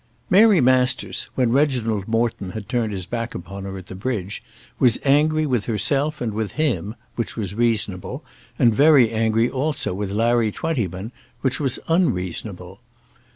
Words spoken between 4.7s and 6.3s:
was angry with herself